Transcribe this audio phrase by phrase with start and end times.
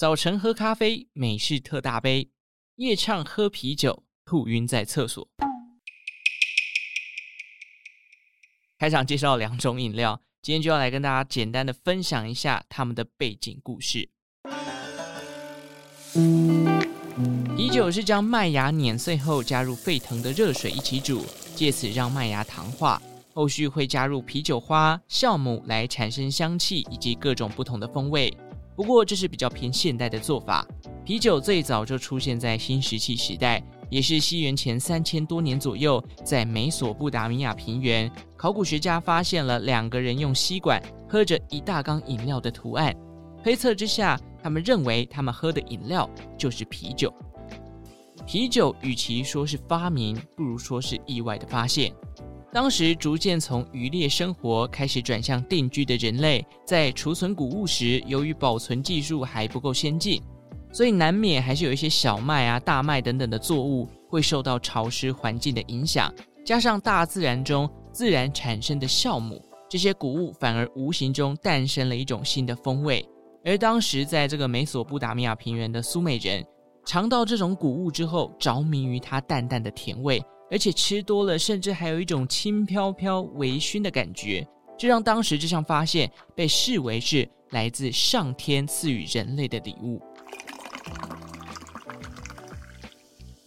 [0.00, 2.30] 早晨喝咖啡，美式特大杯；
[2.76, 5.28] 夜唱喝啤酒，吐晕在厕所。
[8.78, 14.08] 开场介绍两种饮料，今天就要来跟大家简单的分享一下他们的背景故事。
[17.54, 23.02] 啤酒是将麦芽碾碎后加入沸腾的热水一起煮，借此让麦芽糖化。
[23.34, 28.34] 后续会加入啤酒花、酵母来产生香气以及各种不同的风味。
[28.80, 30.66] 不过这是比较偏现代的做法。
[31.04, 42.96] 啤酒最早就出现在新石器时代，也是西元前三千多年左右，在美索不达米亚平原，考古学家发现了两个人用吸管喝着一大缸饮料的图案。
[43.44, 47.12] 推测之下，他们认为他们喝的饮料就是啤酒。
[48.26, 51.92] 啤酒与其说是发明，不如说是意外的发现。
[52.52, 60.20] 当时逐渐从渔猎生活开始转向定居的人类，在储存谷物时，由于保存技术还不够先进，
[60.72, 66.12] 所以难免还是有一些小麦啊、大麦等等的作物会受到潮湿环境的影响，
[66.44, 73.08] 加上大自然中自然产生的酵母，这些谷物反而无形中诞生了一种新的风味。
[73.44, 76.44] 而当时在这个美索不达米亚平原的苏美人，
[76.84, 80.20] 尝到这种谷物之后，着迷于它淡淡的甜味。
[80.50, 90.00] 而且吃多了，甚至还有一种轻飘飘、微醺的感觉，这让当时这项发现被视为是来自上天赐予人类的礼物。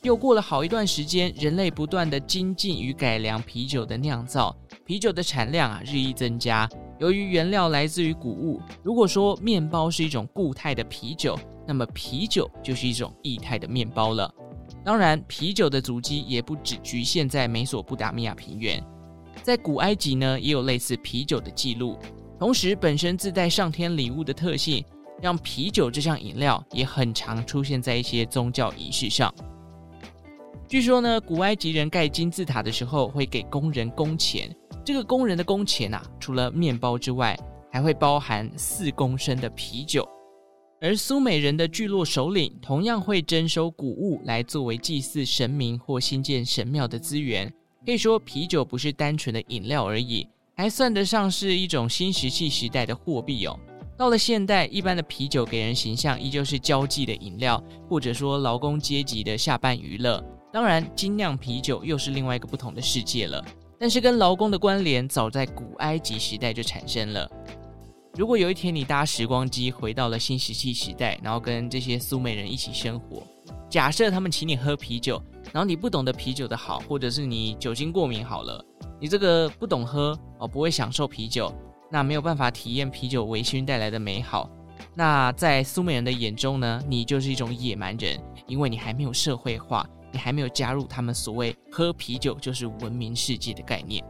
[0.02, 4.54] 又过了好一段时间，人类不断的精进与改良啤酒的酿造，
[4.86, 6.70] 啤酒的产量啊日益增加。
[7.00, 14.34] 由于原料来自于谷物，如果说面包是一种固态的啤酒，那么啤酒就是一种液态的面包了。
[14.84, 18.84] 当然，啤酒的足迹也不只局限在美索不达米亚平原，
[19.42, 21.98] 在古埃及呢，也有类似啤酒的记录。
[22.40, 24.84] 同时，本身自带上天礼物的特性，
[25.22, 29.34] 让啤酒这项饮料也很常出现在一些宗教仪式上。
[30.68, 34.54] 据说呢，古埃及人盖金字塔的时候会给工人工钱，
[34.84, 37.38] 这个工人的工钱啊，除了面包之外，
[37.72, 40.08] 还会包含四公升的啤酒。
[40.84, 47.50] 而苏美人的聚落首领同样会征收谷物来作为祭祀神明或兴建神庙的资源。
[47.86, 50.28] 可以说，啤酒不是单纯的饮料而已，
[50.58, 53.58] 还算得上是一种新石器时代的货币哦。
[53.96, 60.22] 到了现代，一般的啤酒给人形象依旧是交际的饮料，或者说劳工阶级的下班娱乐。
[60.52, 63.42] 当然，精酿啤酒又是另外一个不同的世界了。
[63.80, 67.32] 但是，跟劳工的关联早在古埃及时代就产生了。
[68.16, 73.24] 如果有一天你搭时光机回到了新石器时代，然后跟这些苏美人一起生活，
[73.68, 75.20] 假设他们请你喝啤酒，
[75.52, 78.64] 然后你不懂得啤酒的好，或者是你酒精过敏好了，
[79.00, 81.52] 你这个不懂喝哦，不会享受啤酒，
[81.90, 84.48] 那没有办法体验啤酒微醺带来的美好。
[84.94, 94.06] 那在苏美人的眼中呢，你就是一种野蛮人，因为你还没有社会化，你还没有加入他们所谓喝啤酒就是文明世界的概念。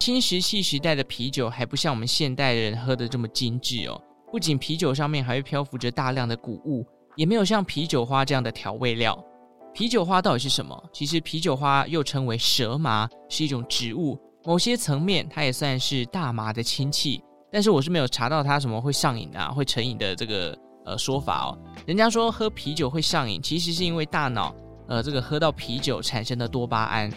[0.00, 4.00] 新石器时代的啤酒还不像我们现代人喝的这么精致哦，
[4.32, 9.16] 不仅啤酒上面还会漂浮着大量的谷物，也没有像啤酒花这样的调味料。
[9.74, 10.82] 啤酒花到底是什么？
[10.90, 17.22] 其实啤酒花又称为蛇麻，是一种植物，某些层面它也算是大麻的亲戚。
[17.52, 21.58] 但是我是没有查到它什么会上瘾啊、会成瘾的这个呃说法哦。
[21.86, 24.54] 人家说喝啤酒会上瘾，其实是因为大脑
[24.88, 27.12] 呃这个喝到啤酒产生的多巴胺。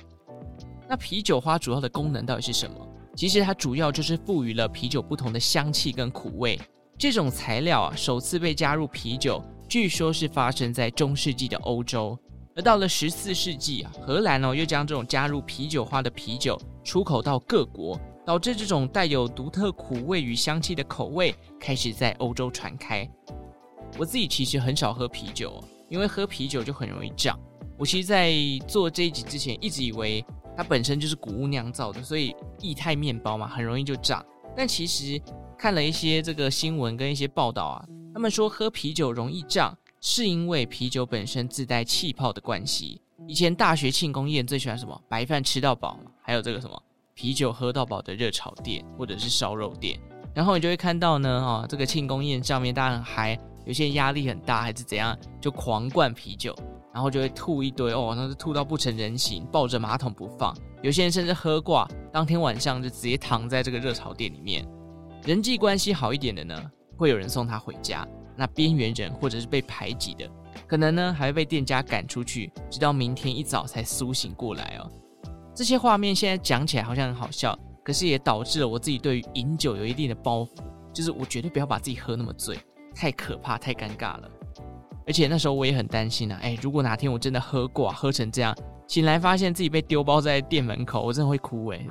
[0.94, 2.76] 那啤酒花主要的功能到底是什么？
[3.16, 6.60] 其实它主要就是赋予了啤酒不同的香气跟苦味。
[7.00, 12.16] 这种材料啊，首次被加入啤酒，据说是发生在中世纪的欧洲。
[12.56, 23.10] 而到了十四世纪啊，荷兰哦又将这种加入啤酒花的啤酒出口到各国，导致这种带有独特苦味与香气的口味开始在欧洲传开。
[23.98, 25.60] 我自己其实很少喝啤酒，
[25.90, 27.36] 因为喝啤酒就很容易胀。
[27.80, 28.32] 我其实，在
[28.68, 30.24] 做这一集之前，一直以为。
[30.56, 34.24] 它本身就是谷物酿造的，所以液态面包嘛，很容易就胀。
[34.56, 35.20] 但其实
[35.58, 43.02] 看了一些这个新闻跟一些报道啊，他们说喝啤酒容易胀，是因为啤酒本身自带气泡的关系。
[43.28, 45.02] 以前大学庆功宴最喜欢什么？
[45.08, 46.84] 白饭吃到饱，还有这个什么
[47.14, 50.00] 啤酒喝到饱的热炒店或者是烧肉店。
[50.36, 56.56] 然后你就会看到呢，哈，这个庆功宴上面大家还，有些压力很大还是怎样，就狂灌啤酒。
[56.94, 60.56] 然后就会吐一堆哦，那是吐到不成人形，抱着马桶不放。
[60.82, 64.64] 有些人甚至喝挂，当天晚上就直接躺在这个热炒店里面。
[65.26, 68.06] 人际关系好一点的呢，会有人送他回家；
[68.36, 70.30] 那边缘人或者是被排挤的，
[70.68, 74.92] 可能呢还会被店家赶出去，直到明天一早才苏醒过来哦。
[75.56, 80.50] 这些画面现在讲起来好像很好笑，可是也导致了我自己对于饮酒有一定的包袱，
[80.94, 82.60] 就是我绝对不要把自己喝那么醉。
[82.94, 84.30] 太可怕，太尴尬了。
[85.06, 88.56] 而且那时候我也很担心啊，哎，如果哪天我真的喝挂，喝成这样，
[88.88, 91.86] 醒来发现自己被丢包在店门口，我真的会哭哎，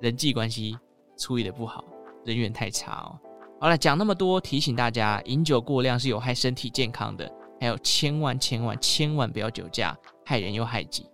[0.00, 0.76] 人际关系
[1.16, 1.84] 处理得不好，
[2.24, 3.18] 人缘太差哦。
[3.60, 7.30] 好了，讲那么多，提醒大家，饮酒过量是有害身体健康的，
[7.60, 11.06] 还有千万千万千万不要酒驾，害人又害己。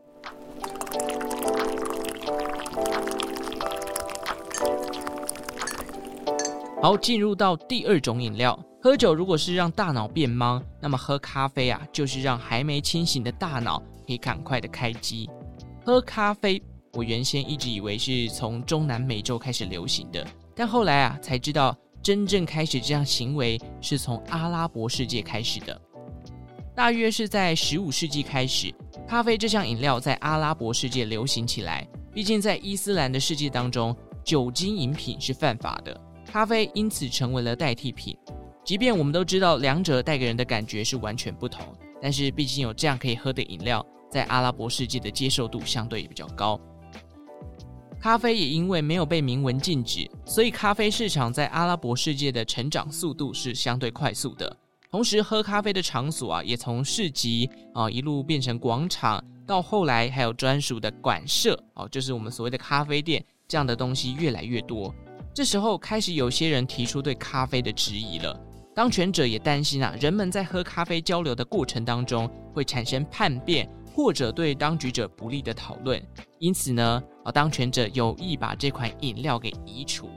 [6.83, 8.59] 好，进入到第二种饮料。
[8.83, 15.29] 喝酒如果是让大脑变忙，那么喝咖啡啊，就是让还没清醒的大脑可以赶快的开机。
[15.85, 16.63] 喝咖啡，
[16.95, 25.79] 我原先一直以为是从中南美洲开始流行的，但后来啊才知道，真正开始这样行为是从阿拉伯世界开始的。
[26.75, 28.75] 大约是在十五世纪开始，
[29.07, 31.87] 咖啡这项饮料在阿拉伯世界流行起来。
[32.15, 33.95] 毕竟在伊斯兰的世界当中，
[34.25, 36.01] 酒精饮品是犯法的。
[36.25, 38.17] 咖啡因此成为了代替品，
[38.71, 41.61] 即便我们都知道两者带给人的感觉是完全不同，
[42.01, 46.57] 但是毕竟有这样可以喝的饮料，在阿拉伯世界的接受度相对也比较高。
[48.01, 54.57] 咖啡也因为没有被明文禁止，所以咖啡市场在阿拉伯世界的成长速度是相对快速的。
[54.89, 64.95] 同时，喝咖啡的场所啊，也从市集啊一路变成广场，到后来还有专属的馆舍哦，就是我们所谓的咖啡店，这样的东西越来越多。
[65.35, 68.41] 这时候开始有些人提出对咖啡的质疑了，
[68.81, 76.03] 当权者也担心啊，人们在喝咖啡交流的过程当中会产生叛变或者对当局者不利的讨论，
[76.39, 80.09] 因此呢，啊，当权者有意把这款饮料给移除。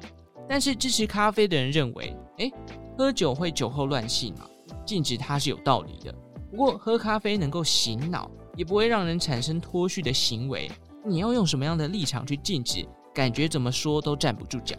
[0.48, 2.50] 但是支持咖啡的人认为，诶，
[2.98, 4.46] 喝酒会酒后乱性嘛，
[4.86, 6.16] 禁止它是有道理的。
[6.50, 10.72] 不过喝咖啡能够醒脑，也不会让人产生脱序的行为，
[11.06, 12.88] 你要用什么样的立场去禁止？
[13.14, 14.74] 感觉怎么说都站不住脚。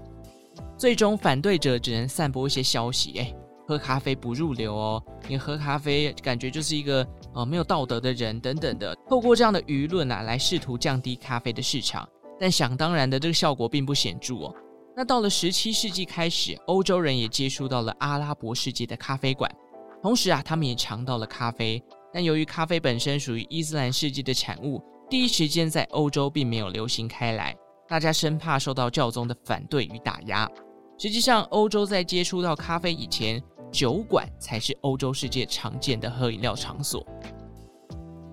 [0.78, 3.34] 最终，反对者只能散播一些消息，哎，
[3.66, 12.08] 喝咖啡不入流哦，你喝咖啡感觉就是一个呃没有道德的人等等的，透过这样的舆论啊，来试图降低咖啡的市场。
[12.38, 14.54] 但想当然的，这个效果并不显著哦。
[14.96, 19.50] 那到了十七世纪开始，欧洲人也接触到了阿拉伯世界的咖啡馆，
[20.02, 21.82] 同时啊，他们也尝到了咖啡。
[22.12, 27.56] 但由于咖啡本身属于伊斯兰世界的产物，第一时间在欧洲并没有流行开来。
[27.88, 30.48] 大家生怕受到教宗的反对与打压。
[30.96, 33.42] 实际上，欧洲在接触到咖啡以前，
[33.74, 37.04] 酒馆才是欧洲世界常见的喝饮料场所。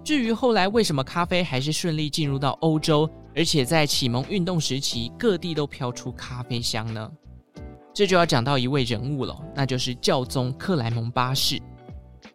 [0.03, 7.11] 至于后来为什么咖啡还是顺利进入到欧洲，而且在启蒙运动时期各地都飘出咖啡香呢？
[7.91, 11.59] 这就要讲到一位人物了，那就是教宗克莱蒙八世。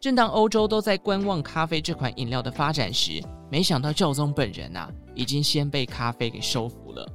[0.01, 7.09] 正当欧洲都在观望咖啡这款饮料的发展时，没想到教宗本人啊，已经先被咖啡给收服了。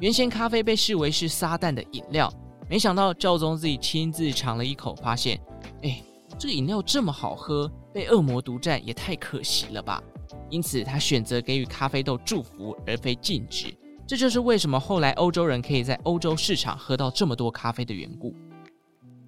[0.00, 2.30] 原先咖啡被视为是撒旦的饮料，
[2.70, 5.40] 没想到教宗自己亲自尝了一口，发现，
[5.82, 6.02] 哎，
[6.38, 10.02] 这饮料这么好喝，被恶魔独占也太可惜了吧。
[10.50, 13.74] 因此，他选择给予咖啡豆祝福，而非禁止。
[14.06, 18.34] 这就是为什么后来欧洲人可以在欧洲市场喝到这么多咖啡的缘故。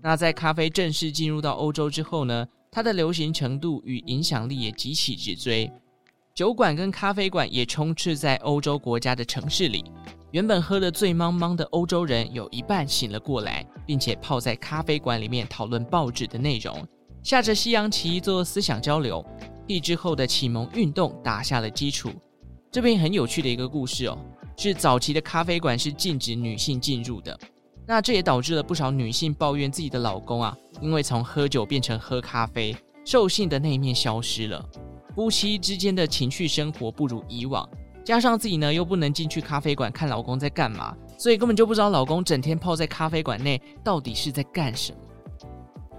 [0.03, 5.71] 那在咖啡正式进入到欧洲之后呢，它的流行程度与影响力也极其直追。
[6.35, 9.85] 酒馆跟咖啡馆也充斥在欧洲国家的城市里。
[10.31, 16.87] 原本喝得醉茫茫的欧洲人有一半醒了过来，并且泡在咖啡馆里面讨论报纸的内容，
[17.23, 19.25] 下着西洋棋做思想交流，
[19.67, 22.11] 替之后的启蒙运动打下了基础。
[22.71, 24.17] 这边很有趣的一个故事哦，
[24.57, 27.37] 是早期的咖啡馆是禁止女性进入的，
[27.85, 34.65] 那这也导致了不少女性抱怨自己的老公啊，因为从喝酒变成喝咖啡，兽性的那一面消失了。
[35.15, 37.69] 夫妻之间的情绪生活不如以往，
[38.05, 44.99] 加上自己呢又不能进去咖啡馆看老公在干嘛，所以根本就不知道老公整天泡在咖啡馆内到底是在干什么。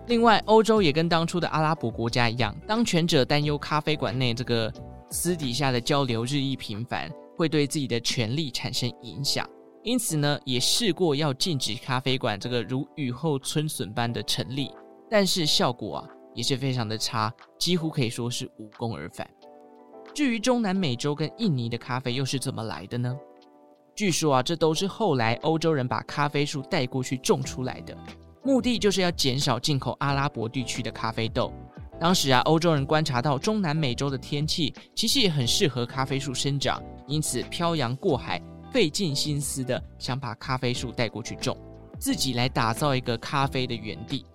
[0.08, 4.74] 另外，欧洲也跟当初的阿拉伯国家一样，当权者担忧咖啡馆内这个
[5.10, 9.48] 私底下的交流日益频繁，会对自己的权力产生影响，
[9.84, 14.72] 因此呢也试过要禁止咖啡馆这个如雨后春笋般的成立，
[15.10, 16.08] 但是效果啊。
[16.34, 19.30] 也是非常的差，几乎可以说是无功而返。
[20.14, 23.18] 至于中南美洲跟印尼的咖啡又是怎么来的呢？
[23.96, 27.96] 据说啊，这都是后来欧洲人把咖啡树带过去种出来的，
[28.44, 31.54] 目的就是要减少进口阿拉伯地区的咖啡豆。
[32.00, 41.56] 当时啊，欧洲人观察到中南美洲的天气其实也很适合咖啡树生长，因此漂洋过海，费尽心思的想把咖啡树带过去种，
[42.00, 44.26] 自己来打造一个咖啡的园地。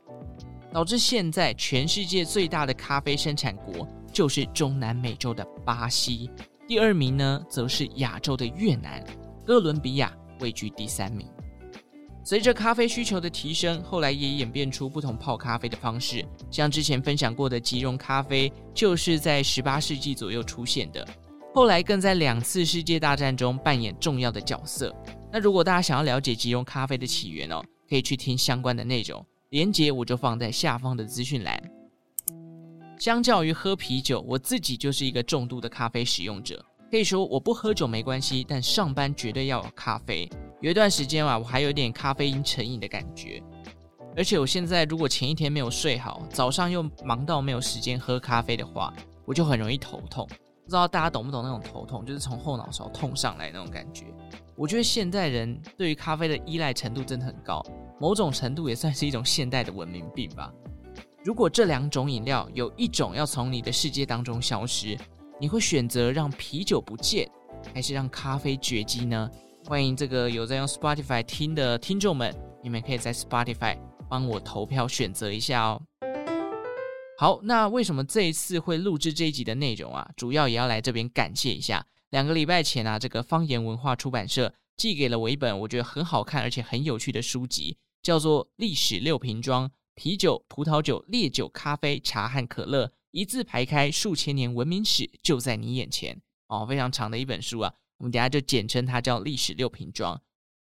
[0.77, 6.31] 导致现在全世界最大的咖啡生产国就是中南美洲的巴西，
[6.69, 9.03] 第二名呢则是亚洲的越南，
[9.43, 11.27] 哥伦比亚位居第三名。
[12.23, 16.23] 随着咖啡需求的提升，后来也演变出不同泡咖啡的方式。
[16.51, 21.09] 像之前分享过的即溶咖啡，就是在十八世纪左右出现的，
[21.55, 24.95] 后来更在两次世界大战中扮演重要的角色。
[25.33, 31.63] 那如果大家想要了解即溶咖啡的起源哦，可以去听相关的内容，连接我就放在下方的资讯栏。
[32.99, 36.65] 相较于喝啤酒，我自己就是一个重度的咖啡使用者。
[36.91, 40.29] 可以说我不喝酒没关系，但上班绝对要有咖啡。
[40.61, 43.43] 有一段时间啊，我还有点咖啡因成瘾的感觉。
[44.17, 48.93] 而且我现在如果前一天没有睡好，早上又忙到没有时间喝咖啡的话，
[49.27, 50.27] 我就很容易头痛。
[50.65, 54.07] 不知道大家懂不懂那种头痛，就是从后脑勺痛上来那种感觉。
[54.57, 57.63] 我觉得现代人对于咖啡的依赖程度真的很高，
[57.99, 60.53] 某种程度也算是一种现代的文明病吧。
[61.25, 64.97] 如果这两种饮料有一种要从你的世界当中消失，
[65.41, 67.29] 你会选择让啤酒不见，
[67.75, 69.31] 还是让咖啡绝迹呢？
[69.65, 73.77] 欢迎这个有在用 Spotify 听的听众们，你们可以在 Spotify
[74.09, 75.83] 帮我投票选择一下哦。
[77.19, 80.09] 好，那为什么这一次会录制这一集的内容啊？
[80.17, 81.85] 主要也要来这边感谢一下。
[82.11, 87.77] 两个礼拜前啊，这个方言文化出版社寄给了我一本我觉得很好看而且很有趣的书籍，
[88.07, 92.87] 叫做《历史六瓶装：啤酒、葡萄酒、烈酒、咖啡、茶和可乐》。
[93.11, 97.75] 一字排开，数千年文明史就在你眼前哦，非常长的一本书啊。
[97.99, 100.15] 我们等下就简称它叫《历史六瓶装》。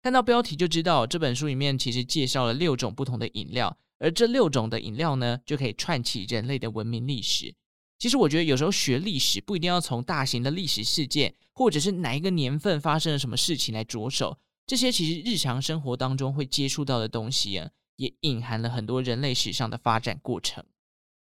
[0.03, 7.55] 看到标题就知道，这本书里面其实介绍了六种不同的饮料，而这六种的饮料呢，就可以串起人类的文明历史。
[7.97, 14.37] 其实我觉得有时候学历史不一定要从大型的历史事件，或者是哪一个年份发生了什么事情来着手，
[14.71, 20.63] 这些其实日常生活当中会接触到的东西啊，也隐含了很多人类史上的发展过程。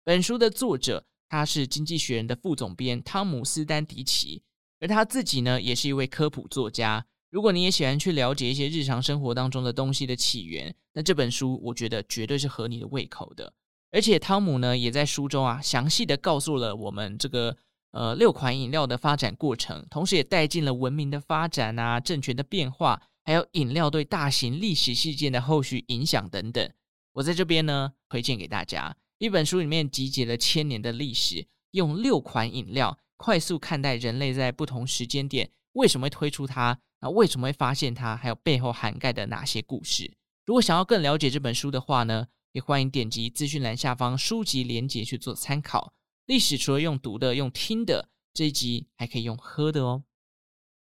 [0.05, 4.41] 本书的作者，他是《经济学人》的副总编汤姆斯丹迪奇，
[4.79, 7.05] 而他自己呢，也是一位科普作家。
[7.29, 13.51] 如果你也喜欢去了解一些日常生活当中的东西的起源，那这本书我觉得绝对是合你的胃口的。
[13.91, 17.57] 而且汤姆呢，也在书中啊，详细的告诉了我们这个
[17.91, 26.71] 呃六款饮料的发展过程，同时也带进了文明的发展啊、政权的变化，还有饮料对大型历史事件的后续影响等等。
[27.13, 28.95] 我在这边呢，推荐给大家。
[29.17, 40.13] 一本书里面集结了千年的历史，用六款饮料快速看待人类在不同时间点为什么会推出它，那为什么会发现它，还有背后涵盖的哪些故事。
[40.45, 45.93] 如果想要更了解这本书的话呢，也欢迎点击资讯栏下方书籍连结去做参考。
[46.27, 50.03] 历史除了用读的，用听的，这一集还可以用喝的哦。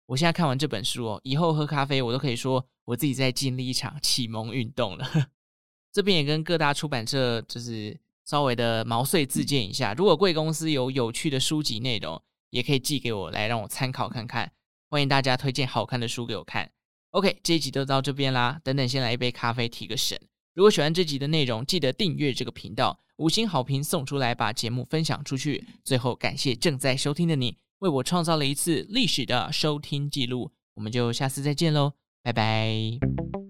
[0.06, 5.06] 我现在看完这本书哦，以后喝咖啡我都可以说我自己在经历一场启蒙运动了。
[5.92, 7.98] 这边也跟各大出版社就是。
[8.26, 12.18] 稍微的毛遂自荐一下，如果贵公司有有趣的书籍内容，
[12.48, 14.50] 也可以寄给我来让我参考看看。
[14.88, 16.70] 欢迎大家推荐好看的书给我看。
[17.10, 18.58] OK，这一集就到这边啦。
[18.64, 20.18] 等等，先来一杯咖啡提个神。
[20.54, 25.62] 如果喜欢这集的内容，记得订阅这个频道，五星好评送出来，把节目分享出去。
[25.84, 30.50] 最后，感谢正在收听的你，为我创造了一次历史的收听记录。
[30.72, 33.43] 我们就下次再见喽，拜拜。